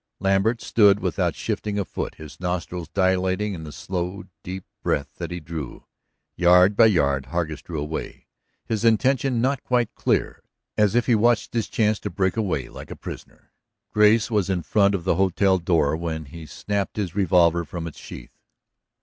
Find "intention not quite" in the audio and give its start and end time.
8.83-9.93